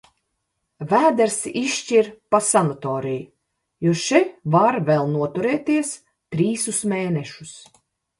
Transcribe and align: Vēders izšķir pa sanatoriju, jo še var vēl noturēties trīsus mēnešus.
Vēders 0.91 1.33
izšķir 1.59 2.07
pa 2.35 2.39
sanatoriju, 2.45 3.27
jo 3.87 3.93
še 4.05 4.21
var 4.55 4.79
vēl 4.87 5.05
noturēties 5.11 5.93
trīsus 6.37 6.81
mēnešus. 6.95 7.53